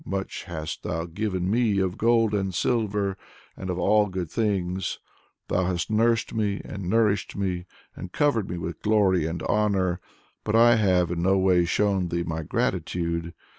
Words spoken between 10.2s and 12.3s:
But I have in no way shown thee